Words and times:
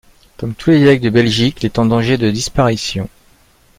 Comme 0.39 0.55
tous 0.55 0.71
les 0.71 0.79
dialectes 0.79 1.03
de 1.03 1.11
Belgique, 1.11 1.57
il 1.61 1.67
est 1.67 1.77
en 1.77 1.85
danger 1.85 2.17
de 2.17 2.31
disparition. 2.31 3.07